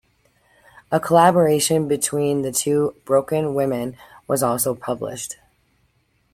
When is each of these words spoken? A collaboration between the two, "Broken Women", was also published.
A 0.91 0.99
collaboration 0.99 1.87
between 1.87 2.41
the 2.41 2.51
two, 2.51 2.95
"Broken 3.05 3.53
Women", 3.53 3.97
was 4.27 4.41
also 4.41 4.73
published. 4.73 5.37